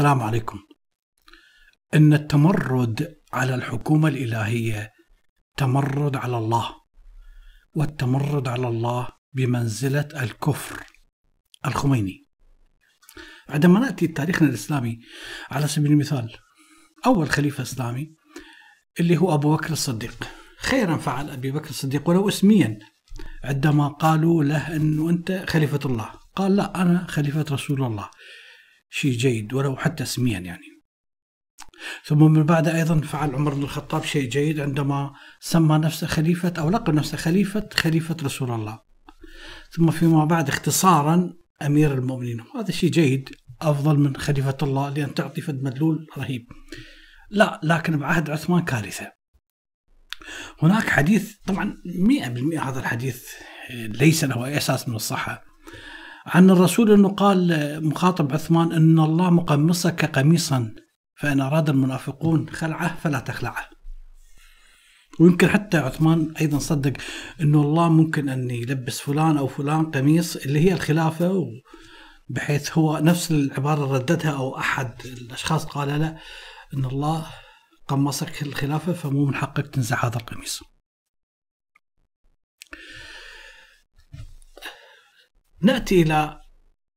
[0.00, 0.58] السلام عليكم.
[1.94, 4.92] إن التمرد على الحكومة الإلهية
[5.56, 6.74] تمرد على الله،
[7.74, 10.84] والتمرد على الله بمنزلة الكفر.
[11.66, 12.26] الخميني.
[13.48, 14.98] عندما نأتي تاريخنا الإسلامي
[15.50, 16.36] على سبيل المثال
[17.06, 18.14] أول خليفة إسلامي
[19.00, 22.78] اللي هو أبو بكر الصديق خيرا فعل أبي بكر الصديق ولو اسميا
[23.44, 28.10] عندما قالوا له أنه أنت خليفة الله قال لا أنا خليفة رسول الله
[28.90, 30.66] شيء جيد ولو حتى اسميا يعني.
[32.04, 36.70] ثم من بعد أيضا فعل عمر بن الخطاب شيء جيد عندما سمى نفسه خليفة أو
[36.70, 38.80] لقب نفسه خليفة خليفة رسول الله.
[39.70, 42.44] ثم فيما بعد اختصارا أمير المؤمنين.
[42.56, 43.30] هذا شيء جيد
[43.62, 46.46] أفضل من خليفة الله لأن تعطي فد مدلول رهيب.
[47.30, 49.12] لا لكن بعهد عثمان كارثة.
[50.62, 53.28] هناك حديث طبعا 100% هذا الحديث
[53.70, 55.49] ليس له أي أساس من الصحة.
[56.32, 60.74] عن الرسول أنه قال مخاطب عثمان أن الله مقمصك قميصا
[61.14, 63.70] فإن أراد المنافقون خلعه فلا تخلعه
[65.20, 66.92] ويمكن حتى عثمان أيضا صدق
[67.40, 71.46] أنه الله ممكن أن يلبس فلان أو فلان قميص اللي هي الخلافة
[72.28, 76.18] بحيث هو نفس العبارة رددها أو أحد الأشخاص قال له
[76.74, 77.26] أن الله
[77.88, 80.62] قمصك الخلافة فمو من حقك تنزع هذا القميص.
[85.62, 86.40] نأتي إلى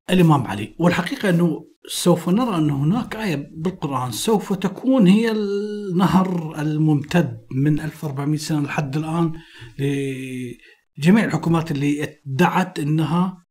[0.09, 7.45] الإمام علي والحقيقة أنه سوف نرى أن هناك آية بالقرآن سوف تكون هي النهر الممتد
[7.51, 9.33] من 1400 سنة لحد الآن
[9.79, 13.43] لجميع الحكومات اللي ادعت أنها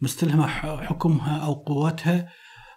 [0.00, 2.28] مستلهمة حكمها أو قوتها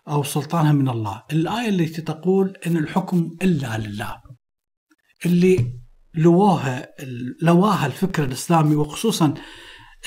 [0.08, 1.24] أو سلطانها من الله.
[1.32, 4.22] الآية التي تقول أن الحكم إلا لله
[5.26, 5.82] اللي
[6.16, 6.90] لواها
[7.42, 9.34] لواها الفكر الإسلامي وخصوصا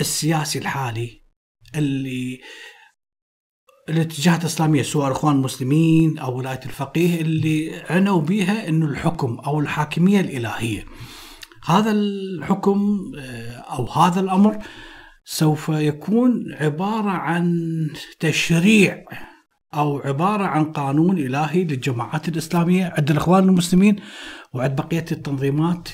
[0.01, 1.24] السياسي الحالي
[1.75, 2.41] اللي
[3.89, 10.21] الاتجاهات الإسلامية سواء الاخوان المسلمين أو ولاية الفقيه اللي عنوا بها إنه الحكم أو الحاكمية
[10.21, 10.85] الإلهية.
[11.65, 14.59] هذا الحكم آه، أو هذا الأمر
[15.25, 19.05] سوف يكون عبارة عن تشريع
[19.75, 23.97] أو عبارة عن قانون إلهي للجماعات الإسلامية عند الإخوان المسلمين
[24.53, 25.89] وعند بقية التنظيمات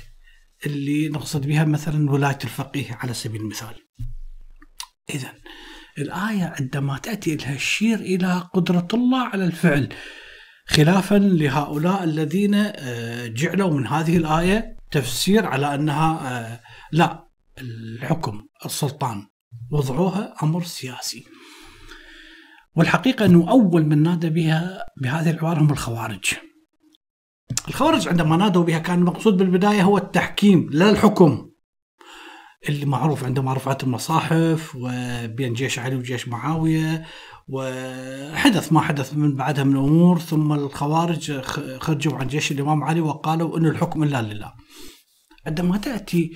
[0.66, 3.74] اللي نقصد بها مثلا ولاية الفقيه على سبيل المثال.
[5.14, 5.32] اذا
[6.02, 9.88] الآية عندما تأتي لها تشير إلى قدرة الله على الفعل
[10.66, 16.60] خلافا لهؤلاء الذين آه، جعلوا من هذه الآية تفسير على أنها آه،
[16.92, 17.28] لا
[17.58, 19.26] الحكم السلطان.
[19.70, 21.24] وضعوها أمر سياسي.
[22.76, 26.34] والحقيقة أنه أول من نادى بها بهذه العبارة هم الخوارج.
[27.68, 31.49] الخوارج عندما نادوا بها كان المقصود بالبداية هو التحكيم لا الحكم.
[32.68, 37.06] اللي معروف عندما رفعت المصاحف وبين جيش علي وجيش معاوية
[37.48, 41.40] وحدث ما حدث من بعدها من أمور ثم الخوارج
[41.80, 44.52] خرجوا عن جيش الإمام علي وقالوا أن الحكم إلا لله.
[45.46, 46.30] عندما تأتي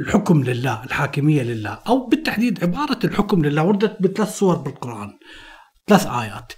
[0.00, 5.10] الحكم لله الحاكمية لله أو بالتحديد عبارة الحكم لله وردت بثلاث صور بالقرآن
[5.86, 6.52] ثلاث آيات.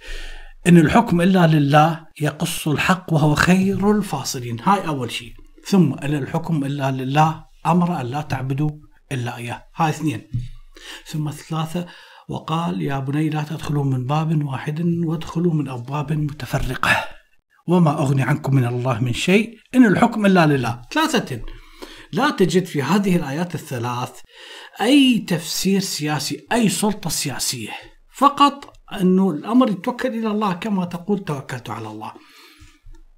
[0.67, 4.59] إن الحكم إلا لله يقص الحق وهو خير الفاصلين.
[4.59, 5.33] هاي أول شيء.
[5.67, 8.69] ثم أن الحكم إلا لله أمر أن لا تعبدوا
[9.11, 9.63] إلا إياه.
[9.75, 10.27] هاي اثنين.
[11.05, 11.85] ثم ثلاثة
[12.29, 17.03] وقال يا بني لا تدخلوا من باب واحد وادخلوا من أبواب متفرقة.
[17.67, 20.81] وما أغني عنكم من الله من شيء إن الحكم إلا لله.
[20.91, 21.41] ثلاثة.
[22.13, 24.19] لا تجد في هذه الآيات الثلاث
[24.81, 27.71] أي تفسير سياسي أي سلطة سياسية.
[28.13, 32.11] فقط أنه الأمر يتوكل إلى الله كما تقول توكلت على الله.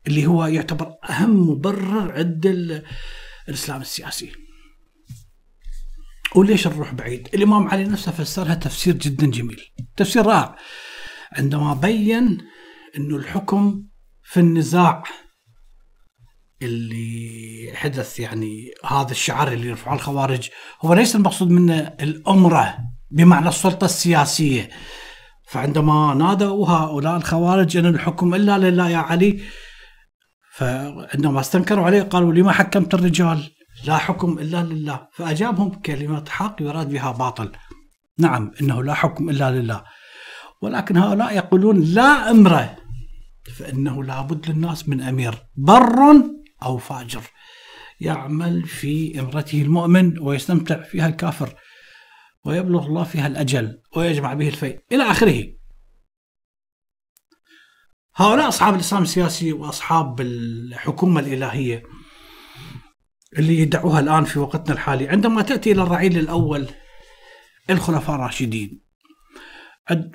[0.08, 2.84] اللي هو يعتبر أهم مبرر عند
[3.50, 4.32] الإسلام السياسي.
[6.36, 9.62] وليش نروح بعيد؟ الإمام علي نفسه فسرها تفسير جدا جميل.
[9.98, 10.56] تفسير رائع.
[11.32, 12.38] عندما بين
[12.98, 13.84] أنه الحكم
[14.24, 15.04] في النزاع
[16.62, 20.50] اللي حدث يعني هذا الشعار اللي يرفعه الخوارج
[20.82, 22.78] هو ليس المقصود منه الأمرة
[23.12, 24.70] بمعنى السلطة السياسية.
[25.48, 29.42] فعندما نادوا هؤلاء الخوارج أن الحكم إلا لله يا علي
[30.54, 33.50] فعندما استنكروا عليه قالوا لما حكمت الرجال؟
[33.86, 35.08] لا حكم إلا لله.
[35.14, 37.52] فأجابهم بكلمة حق يراد بها باطل.
[38.20, 39.84] نعم إنه لا حكم إلا لله.
[40.62, 42.76] ولكن هؤلاء يقولون لا أمره
[43.56, 46.24] فإنه لابد للناس من أمير بر
[46.64, 47.22] أو فاجر
[48.00, 51.56] يعمل في إمرته المؤمن ويستمتع فيها الكافر
[52.46, 54.80] ويبلغ الله فيها الأجل ويجمع به الفيء.
[54.92, 55.44] إلى آخره.
[58.16, 61.84] هؤلاء أصحاب الإسلام السياسي وأصحاب الحكومة الإلهية
[63.38, 66.68] اللي يدعوها الآن في وقتنا الحالي عندما تأتي إلى الرعيل الأول
[67.70, 68.84] الخلفاء الراشدين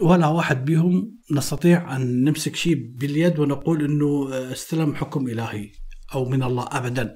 [0.00, 5.70] ولا واحد بهم نستطيع أن نمسك شيء باليد ونقول إنه استلم حكم إلهي
[6.14, 7.14] أو من الله ابدا.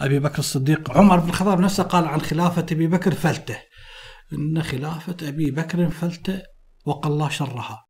[0.00, 3.58] أبي بكر الصديق عمر بن الخطاب نفسه قال عن خلافة أبي بكر فلته.
[4.32, 6.42] إن خلافة أبي بكر فلته
[6.86, 7.87] وقى الله شرها.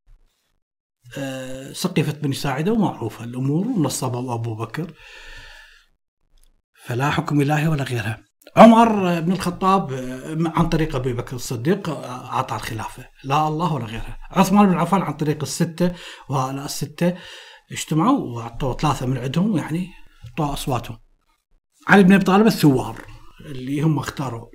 [1.17, 4.93] أه سقيفه بني ساعدة ومعروفة الأمور ونصبها أبو بكر.
[6.85, 8.23] فلا حكم إلهي ولا غيرها.
[8.57, 9.93] عمر بن الخطاب
[10.55, 14.17] عن طريق أبي بكر الصديق أعطى الخلافه لا الله ولا غيره.
[14.31, 15.91] عثمان بن عفان عن طريق الستة
[16.29, 17.13] وهؤلاء الستة
[17.71, 19.87] اجتمعوا واعطوا ثلاثة من عندهم يعني
[20.29, 20.97] اعطوا أصواتهم.
[21.87, 23.01] علي بن أبي طالب الثوار
[23.45, 24.47] اللي هم اختاروا.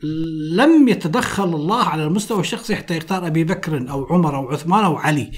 [0.53, 4.97] لم يتدخل الله على المستوى الشخصي حتى يختار أبي بكر أو عمر أو عثمان أو
[4.97, 5.33] علي.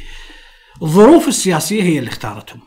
[0.83, 2.61] الظروف السياسية هي اللي اختارتهم.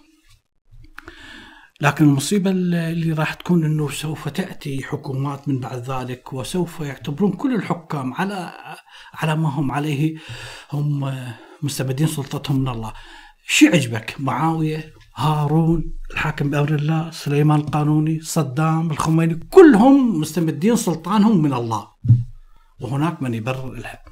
[1.81, 7.55] لكن المصيبة اللي راح تكون أنه سوف تأتي حكومات من بعد ذلك وسوف يعتبرون كل
[7.55, 8.51] الحكام على
[9.13, 10.17] على ما هم عليه
[10.73, 11.13] هم
[11.61, 12.93] مستمدين سلطتهم من الله.
[13.47, 21.53] شو عجبك معاوية هارون الحاكم بأمر الله سليمان القانوني صدام الخميني كلهم مستمدين سلطانهم من
[21.53, 21.87] الله.
[22.79, 24.03] وهناك من يبرر لها.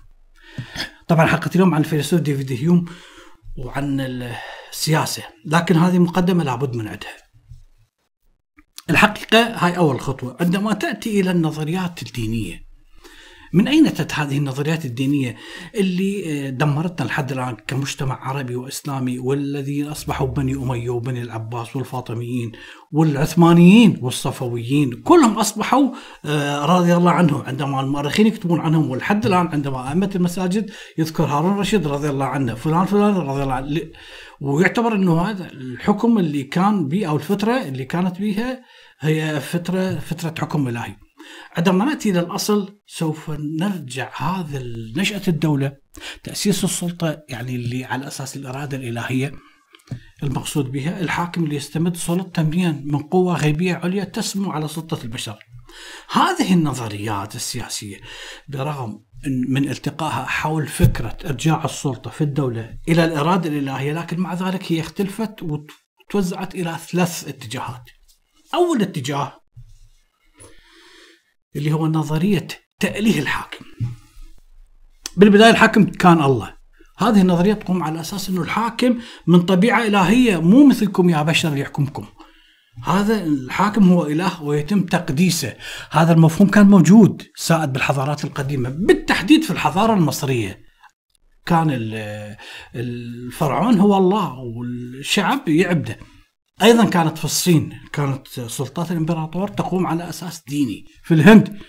[1.07, 2.85] طبعا حلقة اليوم عن الفيلسوف ديفيد هيوم.
[3.57, 4.01] وعن
[4.71, 7.17] السياسة لكن هذه مقدمة لابد من عندها.
[8.89, 10.37] الحقيقة هاي أول خطوة.
[10.39, 12.66] عندما تأتي إلى النظريات الدينية
[13.53, 15.35] من أين أتت هذه النظريات الدينية
[15.75, 22.51] اللي دمرتنا لحد الآن كمجتمع عربي وإسلامي والذين أصبحوا بني أمية وبني العباس والفاطميين
[22.91, 25.89] والعثمانيين والصفويين؟ كلهم أصبحوا
[26.65, 27.41] رضي الله عنهم.
[27.41, 32.55] عندما المؤرخين يكتبون عنهم ولحد الآن عندما أئمة المساجد يذكر هارون الرشيد رضي الله عنه
[32.55, 33.81] فلان فلان رضي الله عنه
[34.41, 38.59] ويعتبر أنه هذا الحكم اللي كان به أو الفترة اللي كانت بها
[38.99, 40.95] هي فترة فترة حكم إلهي.
[41.57, 44.63] عندما نأتي إلى الأصل سوف نرجع هذا
[44.95, 45.77] نشأة الدولة
[46.23, 49.31] تأسيس السلطة يعني اللي على أساس الإرادة الإلهية
[50.23, 55.37] المقصود بها الحاكم اللي يستمد سلطه من قوة غيبية عليا تسمو على سلطة البشر.
[56.11, 57.97] هذه النظريات السياسية
[58.47, 59.03] برغم
[59.49, 64.79] من التقائها حول فكرة إرجاع السلطة في الدولة إلى الإرادة الإلهية لكن مع ذلك هي
[64.79, 67.83] اختلفت وتوزعت إلى ثلاث اتجاهات.
[68.53, 69.46] أول اتجاه
[71.55, 72.47] اللي هو نظرية
[72.79, 73.65] تأليه الحاكم.
[75.17, 76.57] بالبداية الحاكم كان الله.
[76.97, 78.97] هذه النظرية تقوم على أساس أنه الحاكم
[79.27, 82.05] من طبيعة إلهية مو مثلكم يا بشر يحكمكم.
[82.83, 85.53] هذا الحاكم هو إله ويتم تقديسه.
[85.91, 88.69] هذا المفهوم كان موجود سائد بالحضارات القديمة.
[88.69, 90.67] بالتحديد في الحضارة المصرية.
[91.45, 91.67] كان
[92.75, 95.97] الفرعون هو الله والشعب يعبده.
[96.61, 100.85] أيضا كانت في الصين كانت سلطات الإمبراطور تقوم على أساس ديني.
[101.03, 101.59] في الهند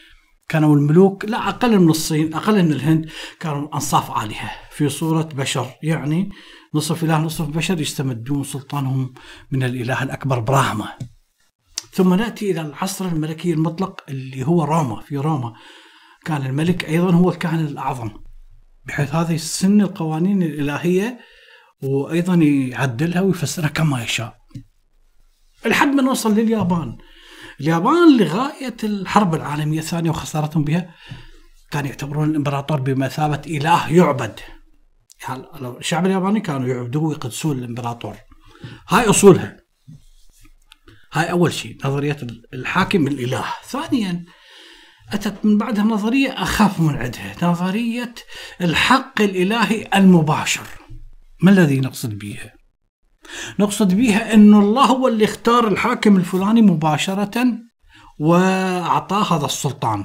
[0.48, 5.66] كانوا الملوك لا أقل من الصين أقل من الهند كانوا أنصاف آلهة في صورة بشر.
[5.82, 6.30] يعني
[6.74, 9.14] نصف إله نصف بشر يستمدون سلطانهم
[9.50, 10.88] من الإله الأكبر براهما
[11.92, 15.00] ثم نأتي إلى العصر الملكي المطلق اللي هو روما.
[15.00, 15.52] في روما
[16.24, 18.10] كان الملك أيضا هو الكاهن الأعظم.
[18.86, 21.18] بحيث هذا يسن القوانين الإلهية
[21.82, 24.37] وأيضا يعدلها ويفسرها كما يشاء.
[25.66, 26.98] لحد ما نوصل لليابان.
[27.60, 30.94] اليابان لغاية الحرب العالمية الثانية وخسارتهم بها
[31.70, 34.40] كانوا يعتبرون الإمبراطور بمثابة إله يعبد.
[35.28, 35.44] يعني
[35.78, 38.16] الشعب الياباني كانوا يعبدوه ويقدسون الإمبراطور.
[38.88, 39.56] هاي أصولها.
[41.12, 42.16] هاي أول شيء نظرية
[42.54, 43.44] الحاكم الإله.
[43.66, 44.24] ثانيا
[45.12, 48.14] أتت من بعدها نظرية أخف من عندها نظرية
[48.60, 50.66] الحق الإلهي المباشر.
[51.42, 52.57] ما الذي نقصد بها؟
[53.58, 57.44] نقصد بها أن الله هو اللي اختار الحاكم الفلاني مباشرة
[58.18, 60.04] وأعطاه هذا السلطان.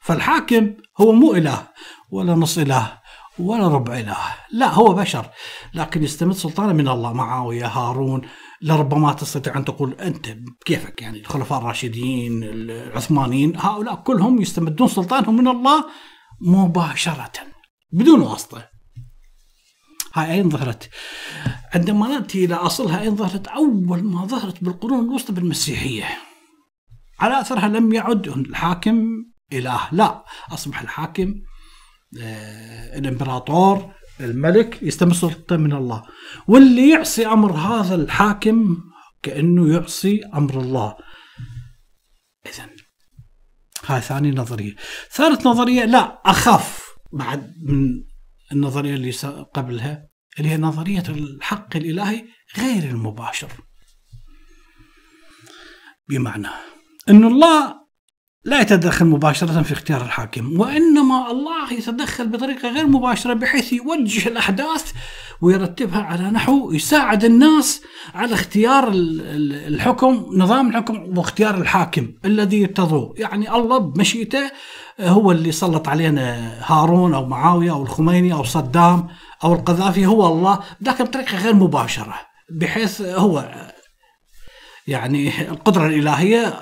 [0.00, 1.68] فالحاكم هو مو إله
[2.10, 3.02] ولا نص إله
[3.38, 4.16] ولا ربع إله.
[4.52, 5.26] لا هو بشر
[5.74, 7.12] لكن يستمد سلطانه من الله.
[7.12, 8.22] معاوية هارون
[8.62, 10.26] لربما تستطيع أن تقول أنت
[10.64, 15.84] كيفك؟ يعني الخلفاء الراشدين العثمانيين هؤلاء كلهم يستمدون سلطانهم من الله
[16.40, 17.32] مباشرة
[17.92, 18.68] بدون واسطة.
[20.14, 20.90] هاي أين ظهرت.
[21.74, 26.18] عندما نأتي إلى أصلها أين ظهرت أول ما ظهرت بالقرون الوسطى بالمسيحية.
[27.20, 29.06] على أثرها لم يعد الحاكم
[29.52, 30.24] إله لا.
[30.50, 31.34] أصبح الحاكم
[32.20, 36.02] آه الإمبراطور الملك يستمر سلطة من الله.
[36.46, 38.76] واللي يعصي أمر هذا الحاكم
[39.22, 40.96] كأنه يعصي أمر الله.
[42.46, 42.70] إذا
[43.86, 44.74] هاي ثاني نظرية.
[45.10, 48.04] ثالث نظرية لا أخف بعد من
[48.52, 49.10] النظرية اللي
[49.54, 50.11] قبلها.
[50.38, 52.24] اللي هي نظرية الحق الإلهي
[52.58, 53.48] غير المباشر.
[56.08, 56.48] بمعنى
[57.08, 57.82] إن الله
[58.44, 64.92] لا يتدخل مباشرة في اختيار الحاكم وإنما الله يتدخل بطريقة غير مباشرة بحيث يوجه الأحداث
[65.40, 67.82] ويرتبها على نحو يساعد الناس
[68.14, 73.14] على اختيار الحكم نظام الحكم واختيار الحاكم الذي يرتضوه.
[73.16, 74.50] يعني الله بمشيئته
[75.00, 79.08] هو اللي سلط علينا هارون أو معاوية أو الخميني أو صدام
[79.44, 82.14] أو القذافي هو الله لكن بطريقة غير مباشرة
[82.50, 83.54] بحيث هو
[84.86, 86.54] يعني القدرة الإلهية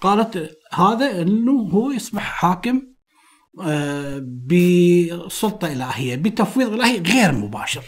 [0.00, 2.82] قالت هذا إنه هو يصبح حاكم
[3.62, 7.84] آه، بسلطة إلهية بتفويض إلهي غير مباشر.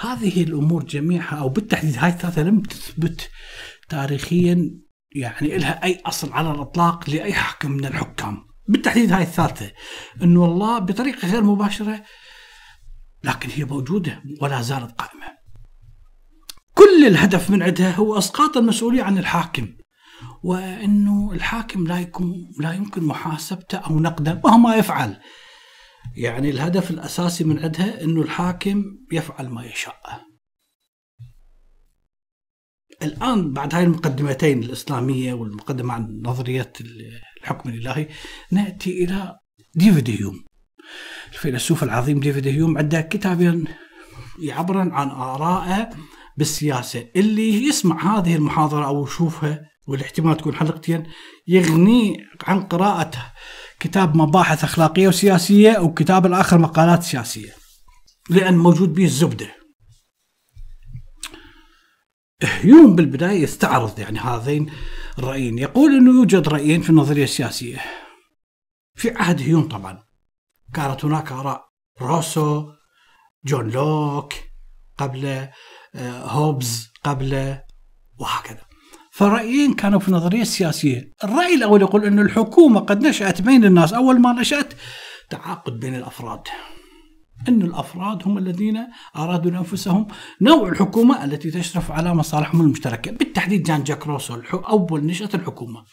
[0.00, 3.30] هذه الأمور جميعها أو بالتحديد هاي الثلاثة لم تثبت
[3.88, 4.83] تاريخيا
[5.14, 8.46] يعني لها أي أصل على الإطلاق لأي حاكم من الحكام.
[8.68, 9.70] بالتحديد هاي الثالثة
[10.22, 12.02] إنه الله بطريقة غير مباشرة
[13.24, 15.26] لكن هي موجودة ولا زالت قائمة.
[16.74, 19.68] كل الهدف من عندها هو إسقاط المسؤولية عن الحاكم
[20.42, 25.20] وإنه الحاكم لا يكون لا يمكن محاسبته أو نقده مهما يفعل.
[26.16, 30.33] يعني الهدف الأساسي من عندها إنه الحاكم يفعل ما يشاء.
[33.02, 36.72] الآن بعد هاي المقدمتين الإسلامية والمقدمة عن نظرية
[37.40, 38.08] الحكم الإلهي
[38.50, 39.38] نأتي إلى
[39.74, 40.44] ديفيد هيوم.
[41.32, 43.64] الفيلسوف العظيم ديفيد هيوم عنده كتابين
[44.38, 45.90] يعبرن عن آرائه
[46.36, 51.02] بالسياسة اللي يسمع هذه المحاضرة أو يشوفها والاحتمال تكون حلقتين
[51.48, 53.10] يغني عن قراءة
[53.80, 57.52] كتاب مباحث أخلاقية وسياسية وكتاب الآخر مقالات سياسية
[58.30, 59.63] لأن موجود به الزبدة
[62.46, 64.70] هيوم بالبداية يستعرض يعني هذين
[65.18, 65.58] الرأيين.
[65.58, 67.80] يقول أنه يوجد رأيين في النظرية السياسية.
[68.94, 70.02] في عهد هيوم طبعا.
[70.74, 71.64] كانت هناك آراء.
[72.02, 72.72] روسو
[73.44, 74.32] جون لوك
[74.98, 75.26] قبل
[75.94, 77.58] آه، هوبز قبل
[78.18, 78.62] وهكذا.
[79.12, 81.12] فرأيين كانوا في النظرية السياسية.
[81.24, 83.92] الرأي الأول يقول أن الحكومة قد نشأت بين الناس.
[83.92, 84.74] أول ما نشأت
[85.30, 86.42] تعاقد بين الأفراد.
[87.48, 88.86] أن الأفراد هم الذين
[89.16, 90.06] أرادوا لأنفسهم
[90.40, 93.10] نوع الحكومة التي تشرف على مصالحهم المشتركة.
[93.10, 95.84] بالتحديد جان جاك روسو أول نشأة الحكومة.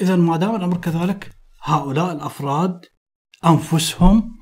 [0.00, 2.86] إذا ما دام الأمر كذلك هؤلاء الأفراد
[3.46, 4.38] أنفسهم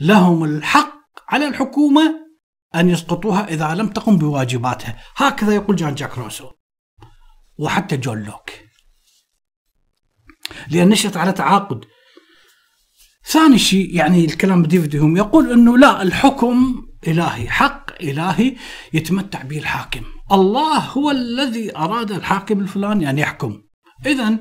[0.00, 2.14] لهم الحق على الحكومة
[2.74, 4.96] أن يسقطوها إذا لم تقم بواجباتها.
[5.16, 6.50] هكذا يقول جان جاك روسو
[7.58, 8.50] وحتى جون لوك.
[10.70, 11.84] لأن نشأت على تعاقد
[13.30, 18.56] ثاني شيء يعني الكلام ديفيد هيوم يقول أنه لا الحكم إلهي حق إلهي
[18.92, 20.02] يتمتع به الحاكم.
[20.32, 23.62] الله هو الذي أراد الحاكم الفلاني أن يحكم.
[24.06, 24.38] إذا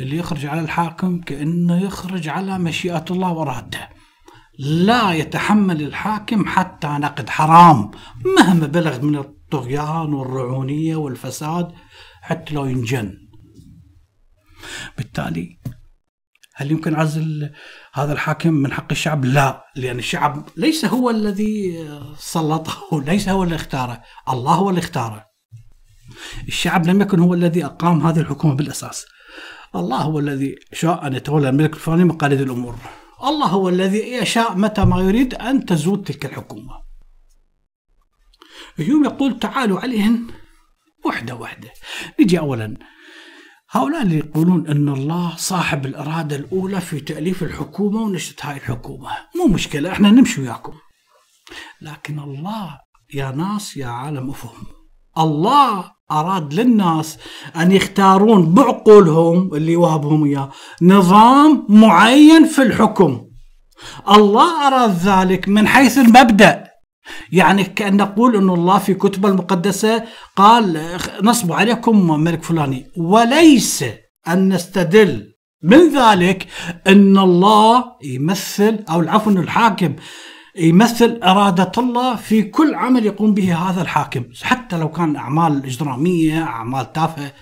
[0.00, 3.88] اللي يخرج على الحاكم كأنه يخرج على مشيئة الله وإرادته
[4.58, 7.90] لا يتحمل الحاكم حتى نقد حرام.
[8.38, 11.72] مهما بلغ من الطغيان والرعونية والفساد
[12.22, 13.18] حتى لو ينجن.
[14.98, 15.58] بالتالي
[16.62, 17.52] هل يمكن عزل
[17.94, 21.88] هذا الحاكم من حق الشعب؟ لا، لأن الشعب ليس هو الذي
[22.18, 25.26] سلطه، ليس هو اللي اختاره، الله هو اللي اختاره.
[26.48, 29.06] الشعب لم يكن هو الذي أقام هذه الحكومة بالأساس.
[29.74, 32.76] الله هو الذي شاء أن يتولى الملك الفلاني مقاليد الأمور.
[33.24, 36.82] الله هو الذي يشاء متى ما يريد أن تزول تلك الحكومة.
[38.76, 40.26] هيوم يقول تعالوا عليهن
[41.04, 41.70] وحدة وحدة
[42.20, 42.76] نجي أولا
[43.74, 49.10] هؤلاء اللي يقولون أن الله صاحب الإرادة الأولى في تأليف الحكومة ونشأة هاي الحكومة.
[49.36, 50.72] مو مشكلة إحنا نمشي وياكم.
[51.82, 52.78] لكن الله
[53.14, 54.66] يا ناس يا عالم أفهم.
[55.18, 57.18] الله أراد للناس
[57.56, 60.50] أن يختارون بعقولهم اللي وهبهم إياه.
[60.82, 63.26] نظام معين في الحكم.
[64.10, 66.71] الله أراد ذلك من حيث المبدأ.
[67.32, 70.04] يعني كأن نقول أن الله في كتبه المقدسة
[70.36, 72.90] قال نصب عليكم ملك فلاني.
[72.96, 73.84] وليس
[74.28, 76.46] أن نستدل من ذلك
[76.86, 79.96] أن الله يمثل أو العفو أن الحاكم
[80.58, 84.24] يمثل إرادة الله في كل عمل يقوم به هذا الحاكم.
[84.42, 87.32] حتى لو كان أعمال إجرامية أعمال تافهة.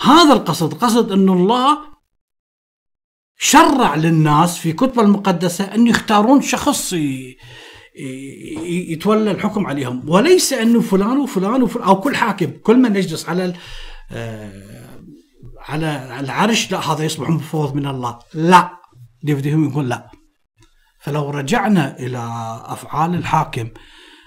[0.00, 1.78] هذا القصد قصد أن الله
[3.40, 6.94] شرع للناس في كتبه المقدسة أن يختارون شخص
[8.92, 10.10] يتولى الحكم عليهم.
[10.10, 13.54] وليس انه فلان وفلان وفلان أو كل حاكم كل من يجلس على
[14.12, 14.52] آه،
[15.68, 18.18] على العرش لا هذا يصبح مفوض من الله.
[18.34, 18.70] لا.
[19.22, 20.10] ديفيد يقول لا.
[21.00, 22.18] فلو رجعنا إلى
[22.64, 23.68] أفعال الحاكم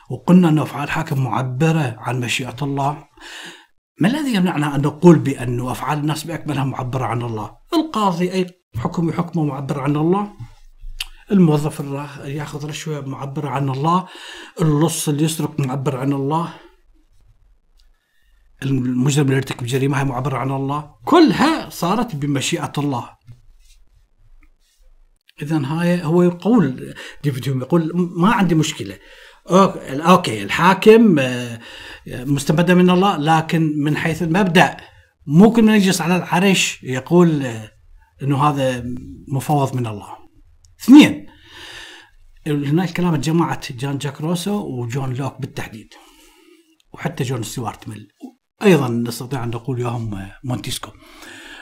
[0.09, 2.97] وقلنا أن أفعال الحاكم معبرة عن مشيئة الله
[4.01, 8.47] ما الذي يمنعنا أن نقول بأن أفعال الناس بأكملها معبرة عن الله؟ القاضي أي
[8.77, 10.31] حكم حكمه معبر عن الله؟
[11.31, 14.07] الموظف اللي ياخذ رشوة معبر عن الله
[14.61, 16.53] اللص اللي يسرق معبر عن الله.
[18.63, 20.95] المجرم اللي يرتكب جريمة هي معبرة عن الله.
[21.05, 23.09] كلها صارت بمشيئة الله.
[25.41, 28.99] اذا هاي هو يقول ديفيد هيوم يقول ما عندي مشكلة.
[29.49, 31.59] OK الحاكم آه،
[32.07, 34.77] مستمدة من الله لكن من حيث المبدأ
[35.27, 37.71] مو كل من يجلس على العرش يقول آه،
[38.23, 38.83] إنه هذا
[39.27, 40.20] مفوض من الله.
[40.81, 41.27] اثنين
[42.47, 45.93] هناك كلام جماعة جان جاك روسو وجون لوك بالتحديد.
[46.93, 48.07] وحتى جون ستيوارت ميل
[48.63, 50.91] أيضا نستطيع أن نقول ياهم مونتيسكو.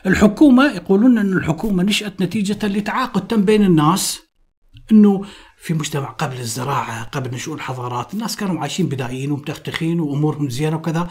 [0.06, 4.20] الحكومة يقولون إن الحكومة نشأت نتيجة لتعاقد تم بين الناس
[4.92, 5.26] إنه
[5.58, 11.10] في مجتمع قبل الزراعة قبل نشوء الحضارات الناس كانوا عايشين بدائيين ومتختخين وأمورهم زينة وكذا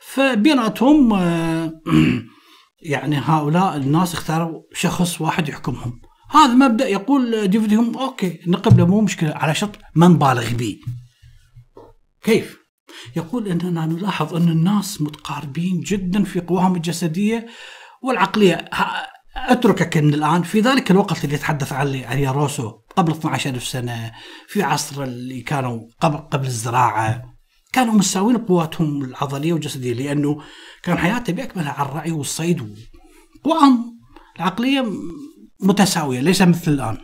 [0.00, 1.12] فبيناتهم
[2.92, 9.00] يعني هؤلاء الناس اختاروا شخص واحد يحكمهم هذا مبدأ يقول ديفيد هيوم OK نقبله مو
[9.00, 10.78] مشكلة على شرط ما نبالغ به.
[12.22, 12.58] كيف؟
[13.16, 17.46] يقول اننا نلاحظ إن الناس متقاربين جدا في قواهم الجسدية
[18.02, 18.70] والعقلية.
[19.36, 24.12] أتركك من الآن في ذلك الوقت اللي يتحدث عليه روسو قبل 12000 سنة
[24.48, 27.22] في عصر اللي كانوا قبل قبل الزراعة.
[27.72, 30.42] كانوا مساوين قواتهم العضلية والجسدية لأنه
[30.82, 32.76] كان حياته بأكملها على الرعي والصيد
[33.44, 33.98] وقواهم
[34.36, 34.92] العقلية
[35.60, 36.98] متساوية ليس مثل الآن.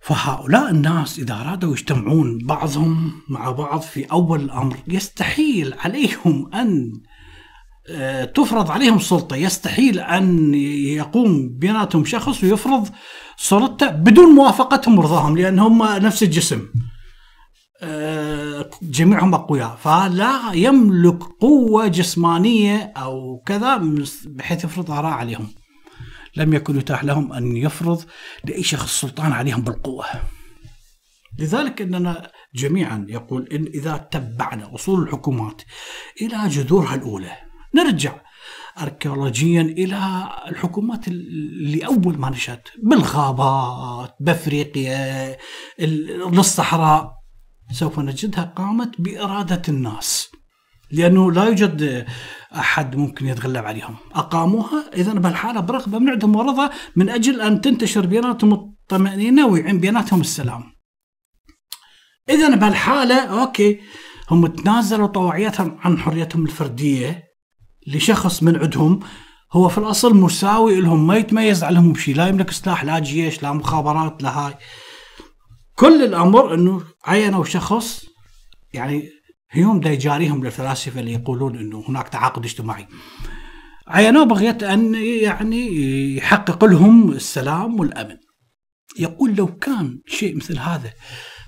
[0.00, 6.92] فهؤلاء الناس إذا أرادوا يجتمعون بعضهم مع بعض في أول الأمر يستحيل عليهم أن
[7.88, 12.88] آه، تفرض عليهم سلطة يستحيل أن يقوم بيناتهم شخص ويفرض
[13.36, 16.68] سلطته بدون موافقتهم ورضاهم لأن هم نفس الجسم.
[17.82, 19.78] آه، جميعهم أقوياء.
[19.82, 23.80] فلا يملك قوة جسمانية أو كذا
[24.26, 25.48] بحيث يفرض آراء عليهم.
[26.36, 28.04] لم يكن يتاح لهم أن يفرض
[28.44, 30.04] لأي شخص سلطان عليهم بالقوة.
[31.38, 35.62] لذلك أننا جميعا يقول إن إذا تبعنا أصول الحكومات
[36.22, 37.32] إلى جذورها الأولى
[37.74, 38.20] نرجع
[38.80, 45.36] اركيولوجيا إلى الحكومات اللي أول ما نشأت بالغابات بأفريقيا
[45.78, 47.14] للصحراء.
[47.72, 50.30] سوف نجدها قامت بإرادة الناس.
[50.94, 52.06] لأنه لا يوجد
[52.56, 53.96] أحد ممكن يتغلب عليهم.
[54.14, 60.20] أقاموها اذا بهالحالة برغبه من عندهم ورضا من أجل أن تنتشر بيناتهم الطمأنينة ويعين بيناتهم
[60.20, 60.62] السلام.
[62.30, 63.80] اذا بهالحالة أوكي
[64.30, 67.24] هم تنازلوا طوعيتهم عن حريتهم الفردية
[67.86, 69.00] لشخص من عندهم.
[69.52, 73.52] هو في الأصل مساوي لهم ما يتميز عليهم بشيء لا يملك سلاح لا جيش لا
[73.52, 74.54] مخابرات لا هاي.
[75.74, 78.06] كل الأمر إنه عينوا شخص
[78.72, 79.13] يعني
[79.54, 82.86] هيوم دا يجاريهم للفلاسفة اللي يقولون إنه هناك تعاقد اجتماعي.
[83.88, 85.66] عينوه بغية أن يعني
[86.16, 88.16] يحقق لهم السلام والأمن.
[88.98, 90.92] يقول لو كان شيء مثل هذا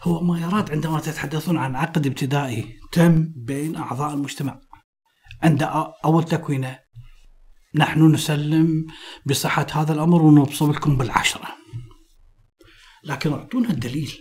[0.02, 4.60] هو ما يراد عندما تتحدثون عن عقد ابتدائي تم بين أعضاء المجتمع.
[5.42, 5.62] عند
[6.04, 6.78] أول تكوينة
[7.74, 8.86] نحن نسلم
[9.26, 11.48] بصحة هذا الأمر ونبصم لكم بالعشرة.
[13.04, 14.18] لكن أعطونا الدليل.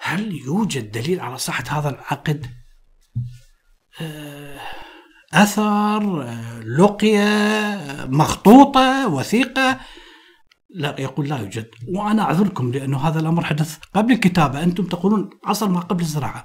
[0.00, 2.63] هل يوجد دليل على صحة هذا العقد؟
[5.34, 9.80] أثر آه، لقية مخطوطة وثيقة.
[10.70, 11.66] لا يقول لا يوجد.
[11.88, 14.62] وأنا أعذركم لأنه هذا الأمر حدث قبل الكتابة.
[14.62, 16.44] أنتم تقولون عصر ما قبل الزراعة.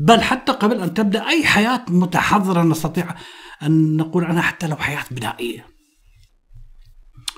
[0.00, 3.14] بل حتى قبل أن تبدأ أي حياة متحضرة نستطيع
[3.62, 5.66] أن نقول عنها حتى لو حياة بدائية.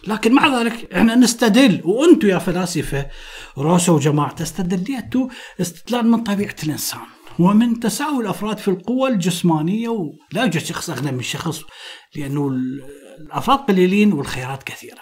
[0.07, 3.07] لكن مع ذلك إحنا نستدل وأنتم يا فلاسفة
[3.59, 5.29] روسو وجماعته استدليتوا
[5.61, 7.01] استدلال من طبيعة الإنسان.
[7.38, 11.62] ومن تساوي الأفراد في القوى الجسمانية ولا يوجد شخص أغنى من شخص
[12.16, 12.49] لأنه
[13.19, 15.01] الأفراد قليلين والخيارات كثيرة.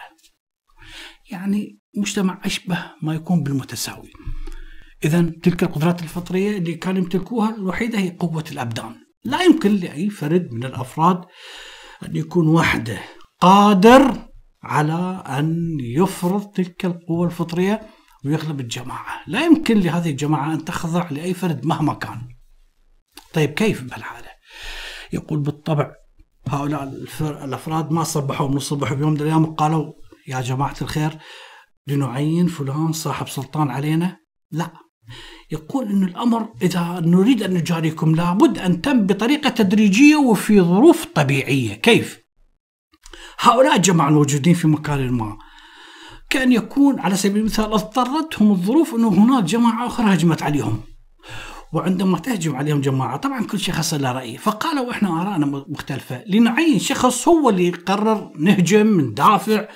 [1.30, 4.10] يعني مجتمع أشبه ما يكون بالمتساوي.
[5.04, 8.94] اذا تلك القدرات الفطرية اللي كانوا يمتلكوها الوحيدة هي قوة الأبدان.
[9.24, 11.20] لا يمكن لأي فرد من الأفراد
[12.06, 13.00] أن يكون وحده
[13.40, 14.28] قادر
[14.62, 17.80] على أن يفرض تلك القوة الفطرية
[18.24, 22.28] ويغلب الجماعة، لا يمكن لهذه الجماعة أن تخضع لأي فرد مهما كان.
[23.34, 24.28] طيب كيف بهالحالة؟
[25.12, 25.92] يقول بالطبع
[26.48, 26.82] هؤلاء
[27.20, 29.92] الأفراد ما صبحوا من الصبح بيوم من الأيام قالوا
[30.28, 31.18] يا جماعة الخير
[31.86, 34.16] لنعين فلان صاحب سلطان علينا؟
[34.50, 34.72] لا
[35.50, 41.74] يقول أن الأمر إذا نريد أن نجاريكم لابد أن تم بطريقة تدريجية وفي ظروف طبيعية
[41.74, 42.18] كيف؟
[43.40, 45.38] هؤلاء الجماعة الموجودين في مكان ما
[46.30, 50.80] كان يكون على سبيل المثال أضطرتهم الظروف أنه هناك جماعة أخرى هجمت عليهم.
[51.72, 54.38] وعندما تهجم عليهم جماعة طبعا كل شخص له رأي.
[54.38, 56.22] فقالوا إحنا آرائنا مختلفة.
[56.26, 59.68] لنعين شخص هو اللي يقرر نهجم ندافع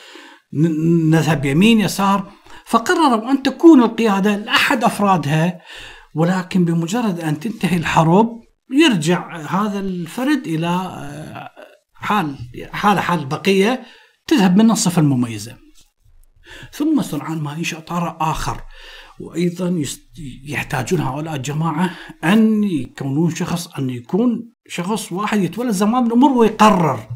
[1.10, 2.32] نذهب يمين يسار.
[2.64, 5.60] فقرروا أن تكون القيادة لأحد أفرادها
[6.14, 11.50] ولكن بمجرد أن تنتهي الحرب يرجع هذا الفرد إلى آه،
[11.94, 12.36] حال
[12.72, 13.82] حاله حال البقيه
[14.26, 15.61] تذهب منه الصفه المميزة.
[16.72, 18.60] ثم سرعان ما ينشا طارئ آخر
[19.20, 19.82] وأيضا
[20.44, 21.90] يحتاجون هؤلاء الجماعة
[22.24, 27.08] أن يكونون شخص أن يكون شخص واحد يتولى زمام الأمور ويقرر.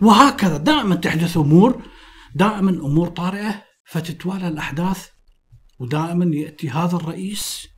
[0.00, 1.82] وهكذا دائما تحدث أمور
[2.34, 5.06] دائما أمور طارئة فتتوالى الأحداث
[5.78, 7.68] ودائما يأتي هذا الرئيس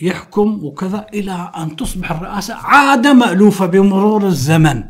[0.00, 4.84] يحكم وكذا إلى أن تصبح الرئاسة عادة مألوفة بمرور الزمن.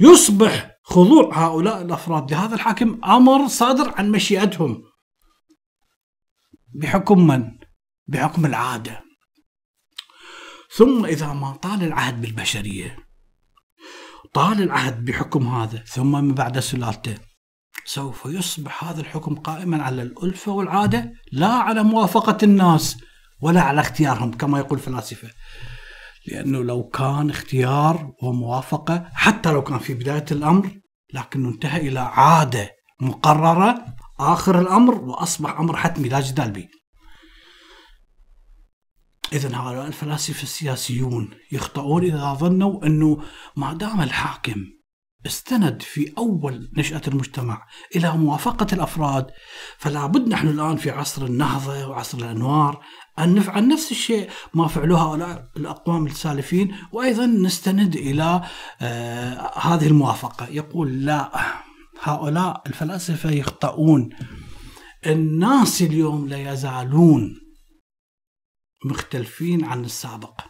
[0.00, 4.82] يصبح خضوع هؤلاء الأفراد لهذا الحاكم أمر صادر عن مشيئتهم.
[6.74, 7.58] بحكم من؟
[8.06, 9.10] بحكم العادة.
[10.76, 12.96] ثم إذا ما طال العهد بالبشرية
[14.34, 17.14] طال العهد بحكم هذا ثم من بعد سلالته
[17.84, 22.96] سوف يصبح هذا الحكم قائما على الألفة والعادة لا على موافقة الناس
[23.40, 25.28] ولا على اختيارهم كما يقول الفلاسفة
[26.30, 30.80] لأنه لو كان اختيار وموافقة حتى لو كان في بداية الأمر
[31.14, 33.84] لكنه انتهى إلى عادة مقررة
[34.20, 36.68] آخر الأمر وأصبح أمر حتمي لا جدال به.
[39.32, 43.22] إذا هؤلاء الفلاسفة السياسيون يخطئون إذا ظنوا أنه
[43.56, 44.66] ما دام الحاكم
[45.26, 47.66] استند في أول نشأة المجتمع
[47.96, 49.26] إلى موافقة الأفراد
[49.78, 52.84] فلا بد نحن الآن في عصر النهضة وعصر الأنوار
[53.26, 58.42] نفعل نفس الشيء ما فعلوه هؤلاء الأقوام السالفين وأيضا نستند إلى
[58.80, 60.48] آه هذه الموافقة.
[60.48, 61.30] يقول لا
[62.02, 64.10] هؤلاء الفلاسفة يخطئون.
[65.06, 67.40] الناس اليوم لا يزالون
[68.84, 70.40] مختلفين عن السابق.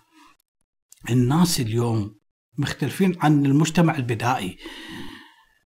[1.11, 2.15] الناس اليوم
[2.59, 4.59] مختلفين عن المجتمع البدائي.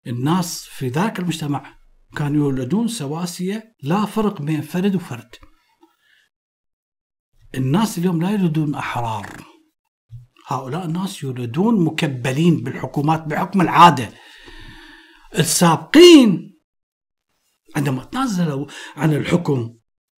[0.06, 1.76] الناس في ذاك المجتمع
[2.16, 5.30] كانوا يولدون سواسية لا فرق بين فرد وفرد.
[7.54, 9.26] الناس اليوم لا يولدون أحرار.
[10.46, 14.08] هؤلاء الناس يولدون مكبلين بالحكومات بحكم العادة.
[15.38, 16.58] السابقين
[17.76, 19.74] عندما تنازلوا عن الحكم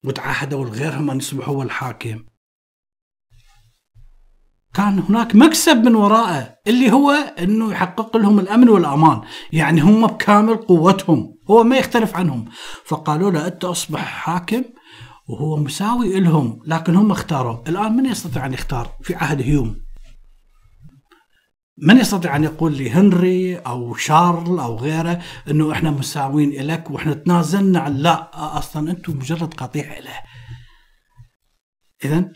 [0.04, 2.24] وتعهدوا لغيرهم أن يصبحوا هو الحاكم
[4.74, 10.56] كان هناك مكسب من وراءه اللي هو إنه يحقق لهم الأمن والأمان، يعني هم بكامل
[10.56, 12.44] قوتهم، هو ما يختلف عنهم،
[12.84, 14.64] فقالوا له أنت أصبح حاكم؟
[15.28, 19.84] وهو مساوي لهم، لكن هم اختاروا، الآن من يستطيع أن يختار في عهد هيوم؟
[21.78, 27.14] من يستطيع أن يقول لي هنري أو شارل أو غيره إنه إحنا مساوين لك وإحنا
[27.14, 30.20] تنازلنا عن لا أصلا أنتم مجرد قطيع له.
[32.04, 32.32] اذا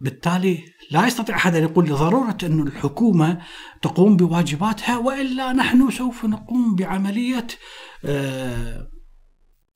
[0.00, 3.42] بالتالي لا يستطيع أحد أن يقول لضرورة إنه الحكومة
[3.82, 7.46] تقوم بواجباتها وإلا نحن سوف نقوم بعملية
[8.04, 8.88] آه،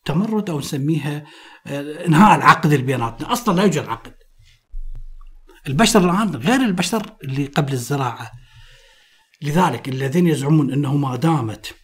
[0.04, 1.24] تمرد أو نسميها
[1.66, 4.14] آه، انهاء العقد اللي بيناتنا، أصلا لا يوجد عقد.
[5.66, 8.30] البشر الآن غير البشر اللي قبل الزراعة.
[9.42, 11.74] لذلك الذين يزعمون أنه ما دامت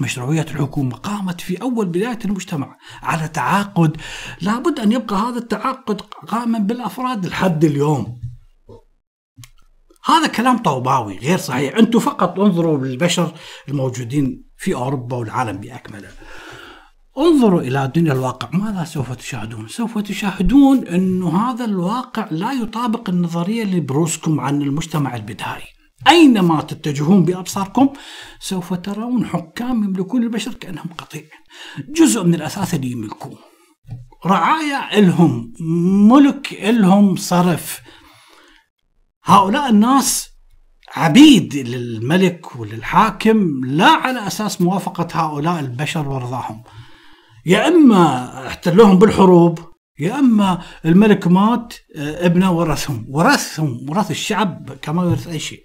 [0.00, 3.96] مشروعية الحكومة قامت في أول بداية المجتمع على تعاقد
[4.40, 8.20] لابد أن يبقى هذا التعاقد قائما بالأفراد لحد اليوم
[10.04, 13.34] هذا كلام طوباوي غير صحيح أنتم فقط انظروا للبشر
[13.68, 16.08] الموجودين في أوروبا والعالم بأكمله
[17.18, 23.62] انظروا إلى دنيا الواقع ماذا سوف تشاهدون؟ سوف تشاهدون أن هذا الواقع لا يطابق النظرية
[23.62, 25.62] اللي بروسكم عن المجتمع البدائي.
[26.08, 27.88] أينما تتجهون بأبصاركم
[28.40, 31.22] سوف ترون حكام يملكون البشر كأنهم قطيع.
[31.88, 33.38] جزء من الأثاث اللي يملكوه
[34.26, 35.52] رعايا إلهم
[36.10, 37.80] ملك إلهم صرف.
[39.24, 40.28] هؤلاء الناس
[40.96, 46.62] عبيد للملك وللحاكم لا على أساس موافقة هؤلاء البشر ورضاهم.
[47.48, 49.58] يا إما احتلوهم بالحروب
[49.98, 55.62] يا أما الملك مات ابنه ورثهم ورثهم ورث الشعب كما يورث أي شيء.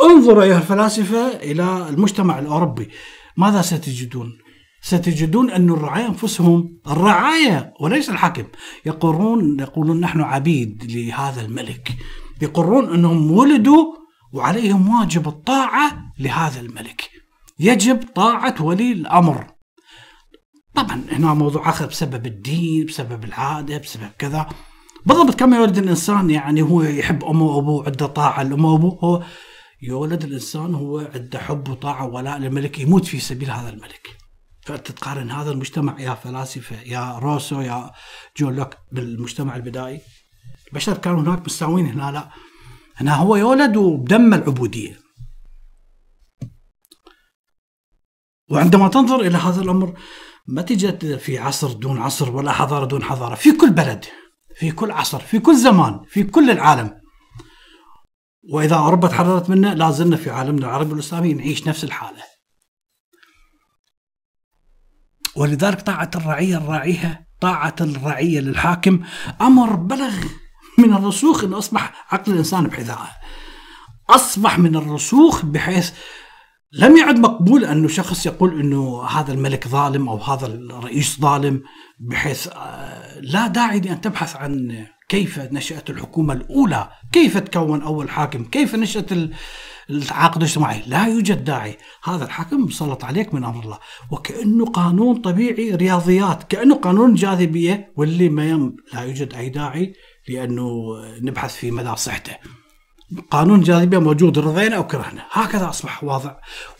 [0.00, 2.88] انظروا أيها الفلاسفة إلى المجتمع الأوروبي.
[3.36, 4.38] ماذا ستجدون؟
[4.82, 8.44] ستجدون أن الرعايا أنفسهم الرعايا وليس الحاكم
[8.86, 11.96] يقرون يقولون نحن عبيد لهذا الملك.
[12.42, 13.84] يقرون أنهم ولدوا
[14.32, 17.10] وعليهم واجب الطاعة لهذا الملك.
[17.60, 19.57] يجب طاعة ولي الأمر.
[20.78, 24.48] طبعا هنا موضوع آخر بسبب الدين بسبب العادة بسبب كذا.
[25.06, 29.22] بالضبط كما يولد الإنسان يعني هو يحب أمه وأبوه عنده طاعة لأمه وأبوه هو
[29.82, 34.16] يولد الإنسان هو عنده حب وطاعة ولاء للملك يموت في سبيل هذا الملك.
[34.62, 37.90] فأنت تقارن هذا المجتمع يا فلاسفة يا روسو يا
[38.36, 40.00] جون لوك بالمجتمع البدائي.
[40.68, 42.28] البشر كانوا هناك مستوين هنا لا.
[42.96, 44.98] هنا هو يولد وبدم العبودية.
[48.50, 49.98] وعندما تنظر إلى هذا الأمر
[50.48, 54.04] ما تجد في عصر دون عصر ولا حضارة دون حضارة في كل بلد
[54.54, 57.00] في كل عصر في كل زمان في كل العالم.
[58.52, 62.22] وإذا أوروبا تحررت منه لا زلنا في عالمنا العربي والإسلامي نعيش نفس الحالة.
[65.36, 69.00] ولذلك طاعة الرعية الراعيها طاعة الرعية للحاكم
[69.40, 70.14] أمر بلغ
[70.78, 73.10] من الرسوخ إنه أصبح عقل الإنسان بحذائه
[74.10, 75.92] أصبح من الرسوخ بحيث
[76.72, 81.62] لم يعد مقبول انه شخص يقول إنه هذا الملك ظالم أو هذا الرئيس ظالم
[81.98, 88.44] بحيث آه، لا داعي لأن تبحث عن كيف نشأت الحكومة الأولى كيف تكون أول حاكم
[88.44, 89.12] كيف نشأت
[89.90, 90.82] العقد الاجتماعي.
[90.86, 91.78] لا يوجد داعي.
[92.04, 93.78] هذا الحاكم مسلط عليك من أمر الله.
[94.10, 99.92] وكأنه قانون طبيعي رياضيات كأنه قانون جاذبية واللي ما يم لا يوجد أي داعي
[100.28, 100.80] لأنه
[101.22, 102.36] نبحث في مدى صحته.
[103.30, 106.36] قانون جاذبية موجود رضينا أو كرهنا هكذا أصبح وضع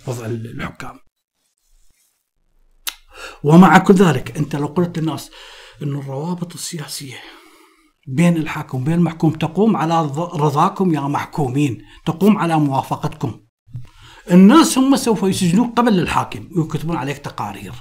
[0.06, 0.98] وضع الحكام.
[3.42, 5.30] ومع كل ذلك أنت لو قلت للناس
[5.82, 7.16] أن الروابط السياسية
[8.06, 13.40] بين الحاكم وبين المحكوم تقوم على رضاكم يا محكومين تقوم على موافقتكم.
[14.30, 17.72] الناس هم سوف يسجنوك قبل الحاكم ويكتبون عليك تقارير.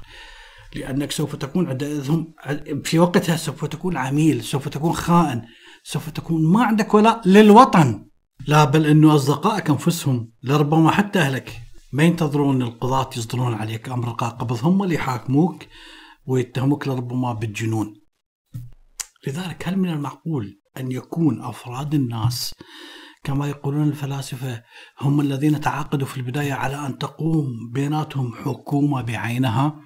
[0.75, 2.33] لأنك سوف تكون عندهم
[2.83, 5.41] في وقتها سوف تكون عميل سوف تكون خائن
[5.83, 8.07] سوف تكون ما عندك ولاء للوطن.
[8.45, 11.61] لا بل أنه أصدقائك أنفسهم لربما حتى أهلك
[11.93, 15.63] ما ينتظرون القضاة يصدرون عليك أمر قبض هم اللي يحاكموك
[16.25, 18.01] ويتهموك لربما بالجنون.
[19.27, 22.53] لذلك هل من المعقول أن يكون أفراد الناس
[23.23, 24.63] كما يقولون الفلاسفة
[25.01, 29.79] هم الذين تعاقدوا في البداية على أن تقوم بيناتهم حكومة بعينها؟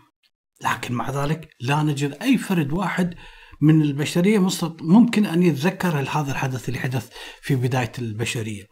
[0.64, 3.16] لكن مع ذلك لا نجد أي فرد واحد
[3.62, 4.48] من البشرية
[4.82, 7.10] ممكن أن يتذكر هذا الحدث اللي حدث
[7.42, 8.64] في بداية البشرية.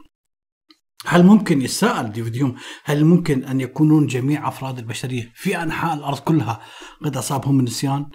[1.05, 6.59] هل ممكن يتساءل ديفيد هل ممكن أن يكونون جميع أفراد البشرية في أنحاء الأرض كلها
[7.03, 8.05] قد أصابهم النسيان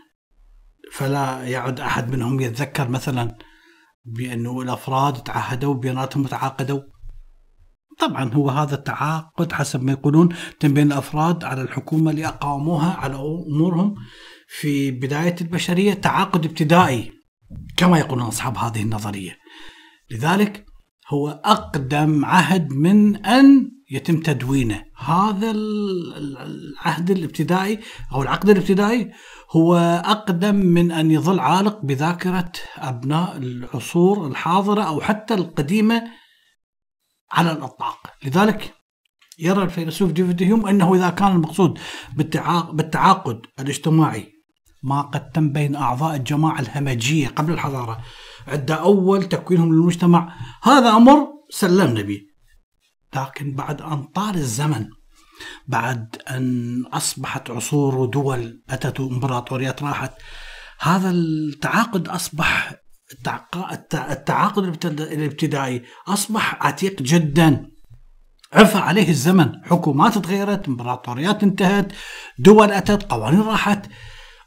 [0.92, 3.38] فلا يعد أحد منهم يتذكر مثلا
[4.04, 6.80] بأنه الأفراد تعهدوا بيناتهم وتعاقدوا
[7.98, 10.28] طبعا هو هذا التعاقد حسب ما يقولون
[10.74, 13.94] بين الأفراد على الحكومة اللي أقاموها على أمورهم.
[14.48, 17.12] في بداية البشرية تعاقد ابتدائي
[17.76, 19.36] كما يقولون أصحاب هذه النظرية.
[20.10, 20.66] لذلك
[21.08, 24.84] هو أقدم عهد من أن يتم تدوينه.
[24.98, 27.78] هذا العهد الابتدائي
[28.12, 29.10] أو العقد الابتدائي
[29.50, 36.04] هو أقدم من أن يظل عالق بذاكرة أبناء العصور الحاضرة أو حتى القديمة
[37.32, 37.98] على الإطلاق.
[38.24, 38.74] لذلك
[39.38, 41.78] يرى الفيلسوف ديفيد هيوم أنه إذا كان المقصود
[42.72, 44.33] بالتعاقد الاجتماعي
[44.90, 47.96] ما قد تم بين أعضاء الجماعة الهمجية قبل الحضارة.
[48.48, 50.20] عند أول تكوينهم للمجتمع.
[50.62, 51.18] هذا أمر
[51.50, 52.20] سلمنا به
[53.16, 54.84] لكن بعد أن طال الزمن
[55.68, 60.12] بعد أن أصبحت عصور ودول أتت وإمبراطوريات راحت
[60.80, 62.74] هذا التعاقد أصبح
[64.10, 64.64] التعاقد
[65.00, 67.70] الابتدائي أصبح عتيق جدا.
[68.52, 69.48] عفى عليه الزمن.
[69.64, 71.92] حكومات تغيرت إمبراطوريات انتهت
[72.38, 73.86] دول أتت قوانين راحت.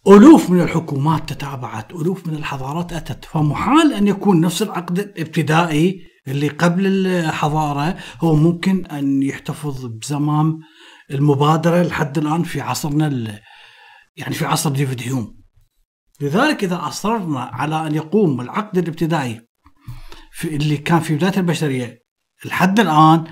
[0.08, 6.48] ألوف من الحكومات تتابعت ألوف من الحضارات أتت فمحال أن يكون نفس العقد الابتدائي اللي
[6.48, 10.60] قبل الحضارة هو ممكن أن يحتفظ بزمام
[11.12, 13.40] المبادرة لحد الآن في عصرنا
[14.18, 15.38] يعني في عصر ديفيد هيوم
[16.22, 19.42] لذلك إذا أصررنا على أن يقوم العقد الابتدائي
[20.32, 22.00] في اللي كان في بداية البشرية
[22.46, 23.24] لحد الآن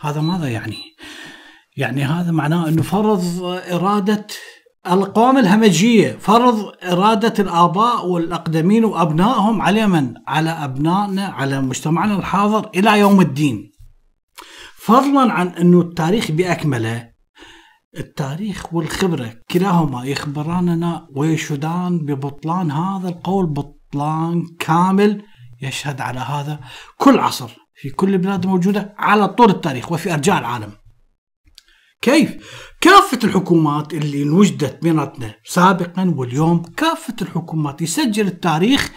[0.00, 0.78] هذا ماذا يعني؟
[1.76, 4.26] يعني هذا معناه أنه فرض إرادة
[4.86, 12.98] الأقوام الهمجية فرض إرادة الآباء والأقدمين وأبنائهم على من؟ على أبنائنا على مجتمعنا الحاضر إلى
[12.98, 13.70] يوم الدين
[14.76, 17.10] فضلا عن أنه التاريخ بأكمله
[17.96, 25.22] التاريخ والخبرة كلاهما يخبراننا ويشهدان ببطلان هذا القول بطلان كامل
[25.62, 26.60] يشهد على هذا
[26.96, 30.72] كل عصر في كل البلاد موجودة على طول التاريخ وفي أرجاء العالم
[32.02, 32.36] كيف؟
[32.80, 38.92] كافة الحكومات اللي وجدت بيناتنا سابقا واليوم كافة الحكومات يسجل التاريخ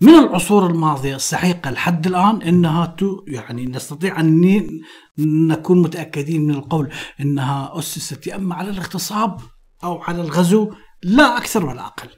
[0.00, 4.70] من العصور الماضية السحيقة لحد الآن أنها يعني نستطيع أن
[5.18, 9.40] نكون متأكدين من القول أنها أسست يا إما على الاغتصاب
[9.84, 12.08] أو على الغزو لا أكثر ولا أقل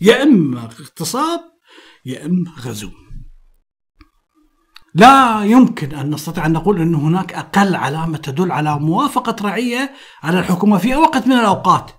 [0.00, 1.40] يا إما اغتصاب
[2.04, 2.90] يا إما غزو
[4.94, 10.38] لا يمكن أن نستطيع أن نقول أن هناك أقل علامة تدل على موافقة رعية على
[10.38, 11.90] الحكومة في وقت من الأوقات.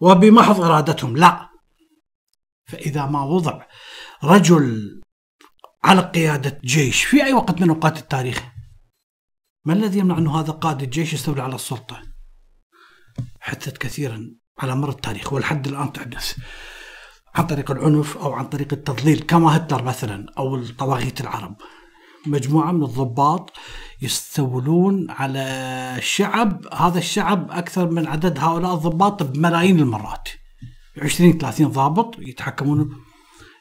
[0.00, 1.50] وبمحض إرادتهم لا.
[2.66, 3.66] فإذا ما وضع
[4.24, 5.00] رجل
[5.84, 8.42] على قيادة جيش في أي وقت من أوقات التاريخ
[9.64, 12.02] ما الذي يمنع أن هذا قائد الجيش يستولي على السلطة؟
[13.40, 16.36] حدثت كثيرا على مر التاريخ ولحد الآن تحدث
[17.34, 21.56] عن طريق العنف أو عن طريق التضليل كما هتلر مثلا أو الطواغيت العرب.
[22.26, 23.52] مجموعة من الضباط
[24.02, 30.28] يستولون على شعب هذا الشعب أكثر من عدد هؤلاء الضباط بملايين المرات.
[31.02, 32.96] 20 30 ضابط يتحكمون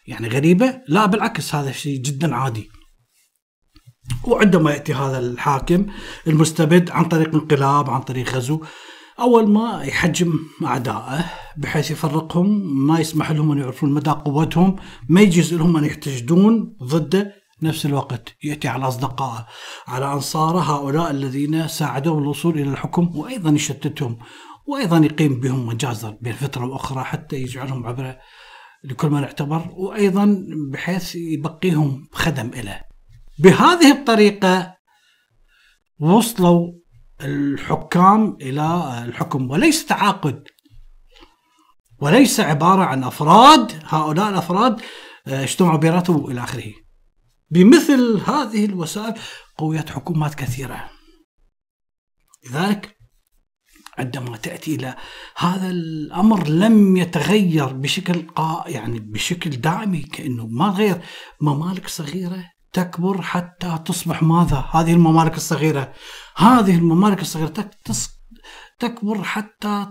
[0.08, 0.82] يعني غريبة.
[0.88, 2.70] لا بالعكس هذا شيء جدا عادي.
[4.24, 5.86] وعندما يأتي هذا الحاكم
[6.28, 8.64] المستبد عن طريق انقلاب عن طريق غزو
[9.20, 10.34] أول ما يحجم
[10.66, 11.26] أعدائه
[11.58, 14.76] بحيث يفرقهم ما يسمح لهم أن يعرفون مدى قوتهم
[15.10, 17.39] ما يجوز لهم أن يحتشدون ضده.
[17.64, 19.48] نفس الوقت يأتي على اصدقائه
[19.88, 24.18] على انصاره هؤلاء الذين ساعدوه الوصول إلى الحكم وأيضا يشتتهم
[24.68, 28.20] وأيضا يقيم بهم مجازر بين فترة وأخرى حتى يجعلهم عبره
[28.84, 32.82] لكل من اعتبر وأيضا بحيث يبقيهم خدم له.
[33.40, 34.76] بهذه الطريقة
[36.00, 36.72] وصلوا
[37.22, 40.44] الحكام إلى الحكم وليس تعاقد
[42.00, 44.82] وليس عبارة عن أفراد هؤلاء الأفراد
[45.28, 46.74] آه، اجتمعوا براتبوا إلى آخره.
[47.52, 49.14] بمثل هذه الوسائل
[49.58, 50.90] قويت حكومات كثيرة.
[52.50, 52.96] لذلك
[53.98, 54.96] عندما تأتي إلى
[55.38, 61.02] هذا الأمر لم يتغير بشكل قا يعني بشكل دائمي كأنه ما غير
[61.42, 65.94] ممالك صغيرة تكبر حتى تصبح ماذا؟ هذه الممالك الصغيرة
[66.36, 67.54] هذه الممالك الصغيرة
[68.80, 69.88] تكبر حتى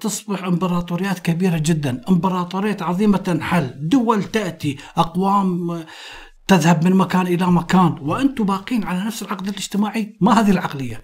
[0.00, 5.84] تصبح إمبراطوريات كبيرة جدا، امبراطوريات عظيمة تنحل، دول تأتي، أقوام
[6.48, 11.02] تذهب من مكان إلى مكان، وأنتم باقين على نفس العقد الاجتماعي، ما هذه العقلية.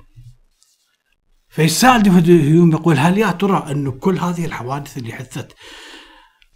[1.49, 5.53] فيسأل هيوم يقول هل يا ترى أن كل هذه الحوادث اللي حدثت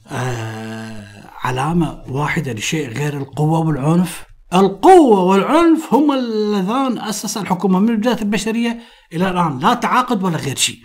[0.07, 8.22] آه علامة واحدة لشيء غير القوة والعنف؟ القوة والعنف هم اللذان أسس الحكومة من بداية
[8.22, 8.81] البشرية
[9.12, 10.79] إلى الآن لا تعاقد ولا غير شيء.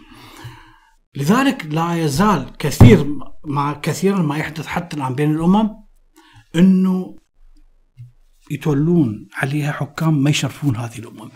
[1.15, 3.07] لذلك لا يزال كثير
[3.45, 5.69] ما كثيرا ما يحدث حتى الآن بين الأمم
[6.55, 7.15] أنه
[8.51, 11.29] يتولون عليها حكام ما يشرفون هذه الأمم.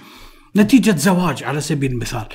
[0.56, 2.26] نتيجة زواج على سبيل المثال.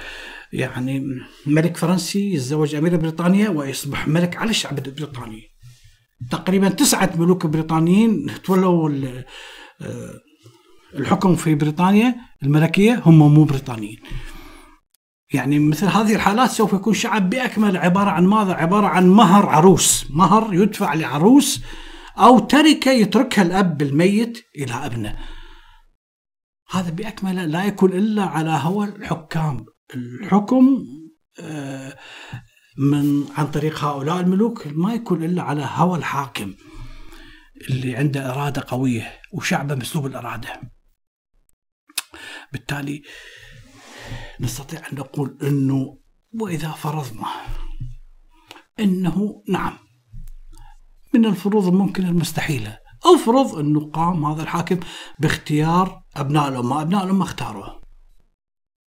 [0.53, 1.05] يعني
[1.47, 5.43] ملك فرنسي يتزوج أميرة بريطانية ويصبح ملك على الشعب البريطاني.
[6.31, 8.91] تقريبا تسعة ملوك بريطانيين تولوا
[9.81, 10.21] آه،
[10.95, 13.99] الحكم في بريطانيا الملكية هم مو بريطانيين.
[15.33, 20.07] يعني مثل هذه الحالات سوف يكون شعب بأكمل عبارة عن ماذا؟ عبارة عن مهر عروس.
[20.11, 21.63] مهر يدفع لعروس
[22.21, 25.19] أو تركة يتركها الأب الميت إلى أبنه.
[26.71, 29.67] هذا بأكمله لا يكون إلا على هوى الحكام.
[29.95, 30.85] الحكم
[31.41, 31.97] آه،
[32.79, 36.55] من عن طريق هؤلاء الملوك ما يكون إلا على هوى الحاكم
[37.71, 40.61] اللي عنده إرادة قوية وشعبه مسلوب الإرادة.
[42.53, 43.03] بالتالي
[44.41, 45.99] نستطيع أن نقول أنه
[46.41, 47.27] وإذا فرضنا
[48.81, 49.90] أنه نعم.
[51.15, 54.81] من الفروض الممكن المستحيلة افرض انه قام هذا الحاكم
[55.19, 57.81] باختيار أبناء الأمة، أبناء الأمة اختاروه.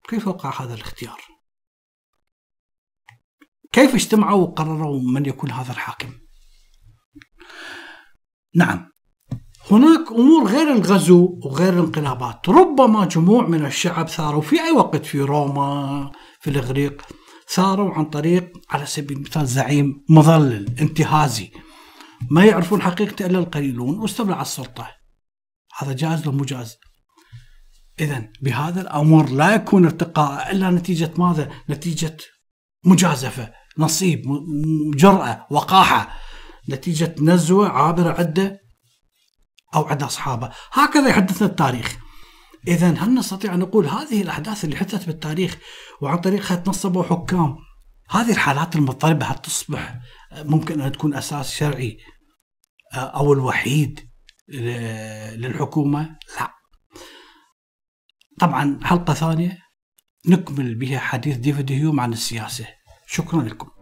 [0.09, 1.21] كيف وقع هذا الاختيار؟
[3.73, 6.13] كيف اجتمعوا وقرروا من يكون هذا الحاكم؟
[8.55, 8.91] نعم
[9.71, 15.21] هناك أمور غير الغزو وغير الانقلابات، ربما جموع من الشعب ثاروا في أي وقت في
[15.21, 17.03] روما في الإغريق
[17.49, 21.51] ثاروا عن طريق على سبيل المثال زعيم مضلل انتهازي
[22.31, 24.91] ما يعرفون حقيقته إلا القليلون واستولى على السلطة
[25.79, 26.77] هذا جائز ولا مو جائز؟
[28.01, 32.17] اذا بهذا الأمر لا يكون ارتقاء إلا نتيجة ماذا؟ نتيجة
[32.85, 34.23] مجازفة، نصيب،
[34.97, 36.17] جرأة، وقاحة،
[36.71, 38.61] نتيجة نزوة عابرة عدة
[39.75, 41.97] أو عند أصحابه، هكذا يحدثنا التاريخ.
[42.69, 45.59] اذا هل نستطيع أن نقول هذه الأحداث اللي حدثت بالتاريخ
[46.01, 47.57] وعن طريقها تنصبوا حكام
[48.11, 49.95] هذه الحالات المضطربة هل تصبح
[50.33, 51.99] ممكن أن تكون أساس شرعي
[52.95, 54.11] آه، أو الوحيد
[54.49, 56.51] للحكومة؟ لا.
[58.41, 59.59] طبعا حلقة ثانية
[60.27, 62.67] نكمل بها حديث ديفيد هيوم عن السياسة.
[63.07, 63.76] شكرا لكم.